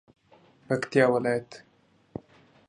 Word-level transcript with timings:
پکتیکا 0.67 1.07
ولایت 1.13 1.49